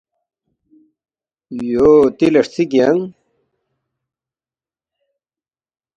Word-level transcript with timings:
یو 1.71 1.89
تِلے 2.17 2.41
ہرژِک 2.45 2.71
ینگ 2.77 3.01